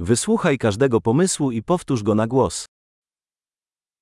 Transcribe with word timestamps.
Wysłuchaj 0.00 0.58
każdego 0.58 1.00
pomysłu 1.00 1.50
i 1.50 1.62
powtórz 1.62 2.02
go 2.02 2.14
na 2.14 2.26
głos. 2.26 2.66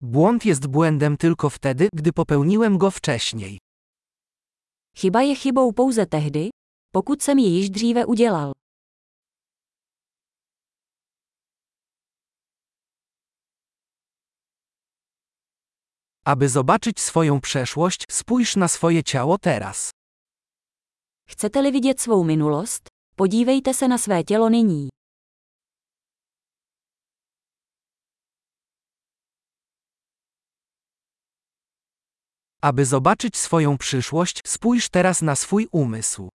Błąd 0.01 0.45
jest 0.45 0.67
błędem 0.67 1.17
tylko 1.17 1.51
wtedy, 1.51 1.89
gdy 1.93 2.13
popełniłem 2.13 2.79
go 2.79 2.91
wcześniej. 2.91 3.59
Chyba 4.97 5.23
je 5.23 5.37
chybou 5.37 5.73
pouze 5.73 6.07
tehdy, 6.07 6.51
pokud 6.93 7.23
jsem 7.23 7.39
ji 7.39 7.51
již 7.51 7.71
dříve 7.71 8.07
udělal. 8.07 8.53
Aby 16.25 16.49
zobaczyć 16.49 17.01
swoją 17.01 17.41
przeszłość, 17.41 18.05
spójrz 18.11 18.57
na 18.57 18.69
swoje 18.69 19.05
ciało 19.05 19.39
teraz. 19.39 19.91
Chcete-li 21.29 21.73
vidět 21.73 22.01
svou 22.01 22.25
minulost, 22.25 22.89
podívejte 23.17 23.75
se 23.75 23.89
na 23.89 23.99
své 23.99 24.25
tělo 24.25 24.49
nyní. 24.51 24.96
Aby 32.67 32.85
zobaczyć 32.85 33.37
swoją 33.37 33.79
przyszłość, 33.79 34.41
spójrz 34.47 34.89
teraz 34.89 35.23
na 35.23 35.37
swój 35.37 35.69
umysł. 35.73 36.29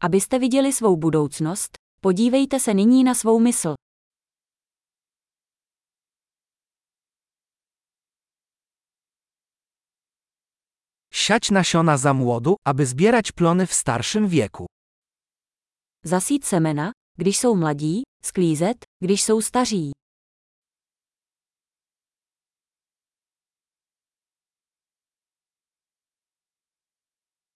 Abyste 0.00 0.38
viděli 0.38 0.72
svou 0.72 0.96
budoucnost, 0.96 1.76
podívejte 2.00 2.60
se 2.60 2.74
nyní 2.74 3.04
na 3.04 3.14
svou 3.14 3.40
mysl. 3.40 3.74
Siać 11.12 11.50
nasiona 11.50 11.96
za 11.96 12.14
młodu, 12.14 12.56
aby 12.66 12.86
zbierać 12.86 13.32
plony 13.32 13.66
w 13.66 13.74
starszym 13.74 14.28
wieku. 14.28 14.66
Zasít 16.04 16.44
semena, 16.46 16.92
když 17.18 17.38
jsou 17.38 17.56
mladí, 17.56 18.02
sklízet, 18.24 18.84
když 19.02 19.22
jsou 19.22 19.42
staří. 19.42 19.92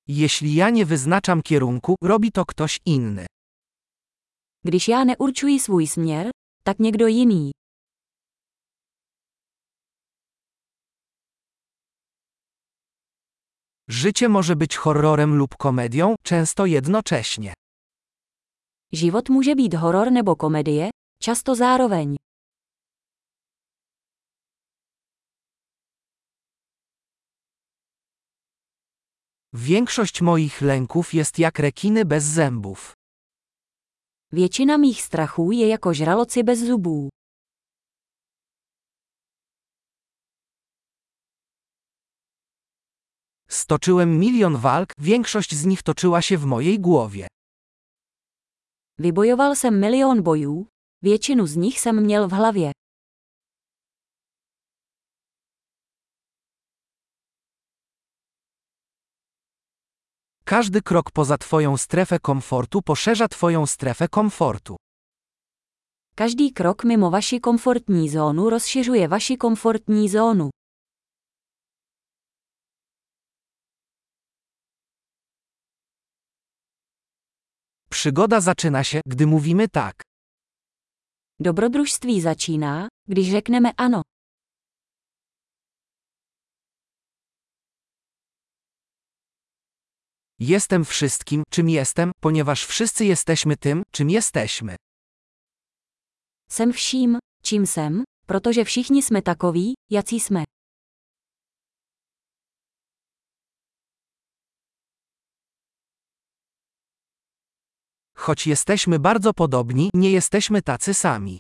Jeśli 0.09 0.55
ja 0.55 0.71
nie 0.71 0.87
wyznaczam 0.87 1.43
kierunku, 1.43 1.97
robi 2.03 2.33
to 2.33 2.45
ktoś 2.47 2.81
inny. 2.87 3.27
Když 4.65 4.89
já 4.89 5.05
neurčuji 5.05 5.61
svůj 5.61 5.87
směr, 5.87 6.31
tak 6.65 6.79
někdo 6.79 7.07
jiný. 7.07 7.51
Życie 13.89 14.29
może 14.29 14.57
być 14.57 14.77
horrorem 14.77 15.35
lub 15.35 15.57
komedią, 15.57 16.15
często 16.23 16.67
jednocześnie. 16.67 17.53
Život 18.93 19.29
může 19.29 19.55
být 19.55 19.75
horor 19.75 20.13
nebo 20.13 20.37
komedie, 20.37 20.91
často 21.23 21.55
zároveň. 21.55 22.17
Większość 29.55 30.23
moich 30.23 30.63
lęków 30.63 31.15
jest 31.15 31.39
jak 31.39 31.59
rekiny 31.59 32.05
bez 32.05 32.25
zębów. 32.25 32.93
Většina 34.33 34.79
mých 34.79 35.03
strachů 35.03 35.53
je 35.53 35.69
jako 35.69 35.95
žraloci 35.95 36.45
bez 36.45 36.59
zubů. 36.59 37.09
Stoczyłem 43.49 44.19
milion 44.19 44.57
walk, 44.57 44.93
większość 44.99 45.55
z 45.55 45.67
nich 45.67 45.83
toczyła 45.83 46.23
się 46.23 46.39
w 46.39 46.45
mojej 46.47 46.81
głowie. 46.81 47.27
Vybojoval 48.99 49.57
jsem 49.57 49.81
milion 49.81 50.23
bojů, 50.23 50.67
většinu 51.03 51.47
z 51.47 51.57
nich 51.57 51.81
jsem 51.81 52.03
měl 52.03 52.29
v 52.29 52.33
hlavě. 52.33 52.73
Każdy 60.53 60.83
krok 60.83 61.11
poza 61.11 61.39
Twoją 61.39 61.77
strefę 61.77 62.19
komfortu 62.19 62.83
poszerza 62.83 63.29
Twoją 63.29 63.67
strefę 63.67 64.09
komfortu. 64.09 64.77
Každý 66.15 66.53
krok 66.53 66.85
mimo 66.85 67.11
vaši 67.11 67.41
komfortní 67.41 68.09
zónu 68.09 68.51
rozšiřuje 68.51 69.09
vaši 69.09 69.37
komfortní 69.37 70.09
zónu. 70.09 70.51
Przygoda 77.91 78.41
zaczyna 78.41 78.85
się, 78.85 79.01
gdy 79.07 79.27
mówimy 79.27 79.69
tak. 79.69 80.03
Dobrodružství 81.41 82.21
začíná, 82.21 82.89
když 83.09 83.31
řekneme 83.31 83.73
ano. 83.77 84.03
Jestem 90.45 90.85
wszystkim, 90.85 91.43
czym 91.51 91.69
jestem, 91.69 92.11
ponieważ 92.21 92.67
wszyscy 92.67 93.05
jesteśmy 93.05 93.57
tym, 93.57 93.83
czym 93.93 94.11
jesteśmy. 94.11 94.77
Jsem 96.51 96.73
vším, 96.73 97.19
čím 97.43 97.67
jsem, 97.67 98.03
protože 98.27 98.65
všichni 98.65 99.03
jsme 99.03 99.23
takoví, 99.23 99.75
jací 99.91 100.21
jsme. 100.21 100.45
Choć 108.17 108.47
jesteśmy 108.47 108.99
bardzo 108.99 109.33
podobni, 109.35 109.91
nie 109.95 110.11
jesteśmy 110.11 110.63
tacy 110.63 110.95
sami. 110.95 111.39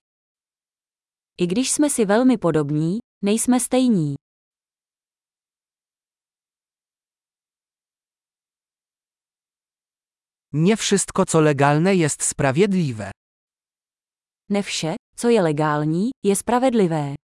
I 1.39 1.47
když 1.47 1.73
jsme 1.73 1.91
si 1.91 2.07
velmi 2.07 2.39
podobní, 2.39 2.99
nejsme 3.23 3.61
stejní. 3.61 4.15
Nie 10.55 10.77
wszystko, 10.77 11.25
co 11.27 11.41
legalne, 11.41 11.95
jest 11.95 12.23
sprawiedliwe. 12.23 13.11
Ne 14.51 14.63
vše, 14.63 14.97
co 15.17 15.29
je 15.29 15.43
legální, 15.43 16.11
je 16.25 16.37
spravedlivé. 16.37 17.15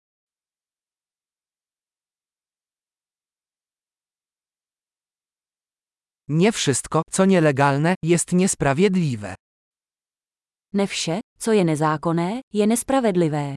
Nie 6.28 6.52
wszystko, 6.52 7.02
co 7.10 7.24
nielegalne, 7.24 7.94
jest 8.04 8.32
niesprawiedliwe. 8.32 9.34
Ne 10.74 10.86
vše, 10.86 11.20
co 11.38 11.52
je 11.52 11.64
nezákonné, 11.64 12.40
je 12.52 12.66
nespravedlivé. 12.66 13.54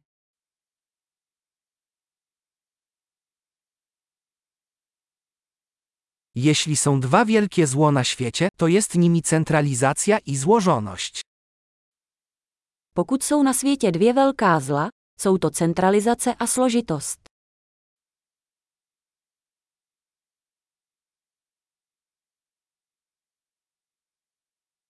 Jeśli 6.36 6.76
są 6.76 7.00
dwa 7.00 7.26
wielkie 7.26 7.68
zło 7.68 7.92
na 7.92 8.04
świecie, 8.04 8.50
to 8.58 8.68
jest 8.68 8.96
nimi 8.96 9.22
centralizacja 9.22 10.20
i 10.26 10.38
złożoność. 10.38 11.22
Pokud 12.94 13.24
jsou 13.24 13.44
na 13.44 13.54
světě 13.54 13.92
dvě 13.92 14.14
velká 14.14 14.60
zla, 14.60 14.90
jsou 15.20 15.38
to 15.38 15.50
centralizace 15.50 16.36
a 16.36 16.48
složitost. 16.48 17.20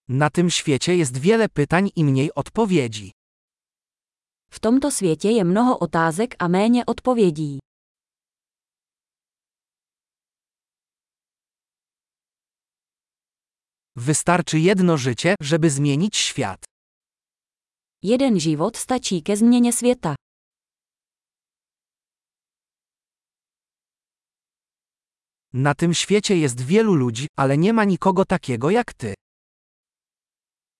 Na 0.10 0.30
tym 0.30 0.50
świecie 0.50 0.96
jest 0.96 1.18
wiele 1.18 1.50
pytań 1.50 1.90
i 1.96 2.04
mniej 2.04 2.34
odpowiedzi. 2.34 3.12
V 4.52 4.60
tomto 4.60 4.92
světě 4.92 5.30
je 5.30 5.44
mnoho 5.44 5.78
otázek 5.78 6.36
a 6.40 6.48
méně 6.48 6.86
odpovědí. 6.86 7.60
Wystarczy 13.96 14.60
jedno 14.60 14.98
życie, 14.98 15.36
żeby 15.42 15.70
zmienić 15.70 16.18
świat. 16.18 16.64
Jeden 18.04 18.40
život 18.40 18.78
stačí 18.78 19.24
ke 19.24 19.38
změně 19.38 19.74
světa. 19.74 20.16
Na 25.54 25.74
tym 25.76 25.94
świecie 25.94 26.38
jest 26.38 26.62
wielu 26.62 26.96
ludzi, 26.96 27.28
ale 27.38 27.58
nie 27.58 27.74
ma 27.74 27.84
nikogo 27.86 28.26
takiego 28.26 28.70
jak 28.70 28.94
ty. 28.94 29.14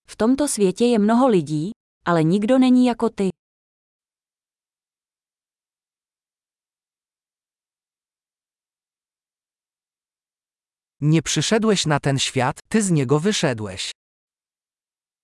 V 0.08 0.16
tomto 0.16 0.48
světě 0.48 0.84
je 0.84 0.98
mnoho 0.98 1.28
lidí, 1.28 1.72
ale 2.04 2.24
nikdo 2.24 2.58
není 2.58 2.86
jako 2.86 3.10
ty. 3.10 3.30
Nie 11.04 11.22
przyszedłeś 11.22 11.86
na 11.86 12.00
ten 12.00 12.18
świat, 12.18 12.58
ty 12.68 12.82
z 12.82 12.90
niego 12.90 13.20
wyszedłeś. 13.20 13.90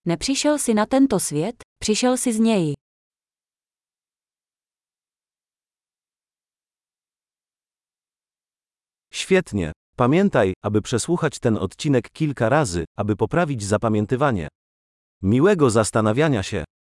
Nepřišel 0.07 0.59
si 0.59 0.75
na 0.75 0.87
tento 0.87 1.21
svět, 1.21 1.63
přišel 1.81 2.17
si 2.19 2.33
z 2.33 2.39
něj. 2.39 2.75
Świetnie. 9.13 9.73
Pamiętaj, 9.97 10.55
aby 10.63 10.83
przesłuchać 10.83 11.39
ten 11.39 11.57
odcinek 11.57 12.11
kilka 12.11 12.49
razy, 12.49 12.85
aby 12.97 13.17
poprawić 13.17 13.65
zapamiętywanie. 13.65 14.49
Miłego 15.23 15.71
zastanawiania 15.71 16.43
się. 16.43 16.65